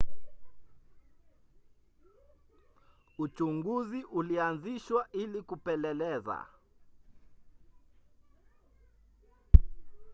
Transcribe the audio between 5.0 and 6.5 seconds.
ili kupeleleza